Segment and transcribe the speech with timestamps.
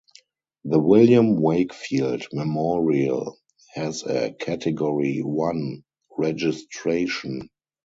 [0.65, 3.37] The William Wakefield Memorial
[3.75, 5.83] has a Category One
[6.17, 7.51] registration.